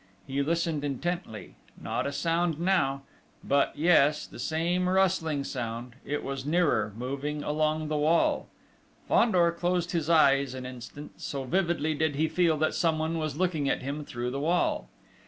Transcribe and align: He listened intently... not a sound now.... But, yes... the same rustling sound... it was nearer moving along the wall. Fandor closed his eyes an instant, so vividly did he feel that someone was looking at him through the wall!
He 0.25 0.41
listened 0.41 0.83
intently... 0.83 1.57
not 1.79 2.07
a 2.07 2.11
sound 2.11 2.59
now.... 2.59 3.03
But, 3.43 3.73
yes... 3.77 4.25
the 4.25 4.39
same 4.39 4.89
rustling 4.89 5.43
sound... 5.43 5.93
it 6.03 6.23
was 6.23 6.43
nearer 6.43 6.91
moving 6.97 7.43
along 7.43 7.87
the 7.87 7.97
wall. 7.97 8.47
Fandor 9.07 9.51
closed 9.51 9.91
his 9.91 10.09
eyes 10.09 10.55
an 10.55 10.65
instant, 10.65 11.21
so 11.21 11.43
vividly 11.43 11.93
did 11.93 12.15
he 12.15 12.27
feel 12.27 12.57
that 12.57 12.73
someone 12.73 13.19
was 13.19 13.37
looking 13.37 13.69
at 13.69 13.83
him 13.83 14.03
through 14.03 14.31
the 14.31 14.39
wall! 14.39 14.89